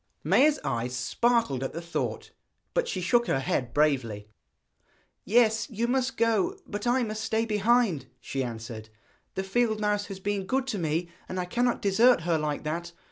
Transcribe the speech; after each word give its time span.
Maia's 0.23 0.59
eyes 0.63 0.95
sparkled 0.95 1.61
at 1.63 1.73
the 1.73 1.79
thought, 1.79 2.31
but 2.73 2.87
she 2.87 3.01
shook 3.01 3.27
her 3.27 3.39
head 3.39 3.71
bravely. 3.71 4.27
'Yes, 5.25 5.69
you 5.69 5.87
must 5.87 6.17
go; 6.17 6.57
but 6.65 6.87
I 6.87 7.03
must 7.03 7.23
stay 7.23 7.45
behind,' 7.45 8.07
she 8.19 8.43
answered. 8.43 8.89
'The 9.35 9.43
field 9.43 9.79
mouse 9.79 10.07
has 10.07 10.19
been 10.19 10.47
good 10.47 10.65
to 10.69 10.79
me, 10.79 11.09
and 11.29 11.39
I 11.39 11.45
cannot 11.45 11.83
desert 11.83 12.21
her 12.21 12.39
like 12.39 12.63
that. 12.63 12.93